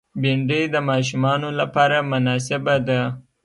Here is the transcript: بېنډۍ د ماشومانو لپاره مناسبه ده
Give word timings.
بېنډۍ 0.21 0.63
د 0.73 0.75
ماشومانو 0.89 1.49
لپاره 1.59 1.97
مناسبه 2.11 2.75
ده 2.87 3.01